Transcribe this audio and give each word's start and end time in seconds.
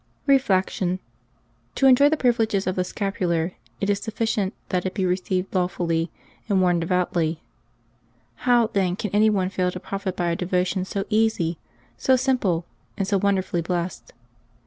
Reflection.— 0.25 0.97
To 1.75 1.85
enjoy 1.85 2.09
the 2.09 2.17
privileges 2.17 2.65
of 2.65 2.75
the 2.75 2.83
scapular, 2.83 3.53
it 3.79 3.87
is 3.87 3.99
sufficient 3.99 4.55
that 4.69 4.83
it 4.83 4.95
be 4.95 5.05
received 5.05 5.53
lawfully 5.53 6.09
and 6.49 6.59
worn 6.59 6.79
de 6.79 6.87
voutly. 6.87 7.37
How, 8.49 8.65
then, 8.73 8.95
can 8.95 9.11
any 9.11 9.29
one 9.29 9.49
fail 9.49 9.69
to 9.69 9.79
profit 9.79 10.15
by 10.15 10.31
a 10.31 10.35
devotion 10.35 10.85
so 10.85 11.05
easy, 11.11 11.59
so 11.99 12.15
simple, 12.15 12.65
and 12.97 13.07
so 13.07 13.19
wonderfully 13.19 13.61
blessed 13.61 14.11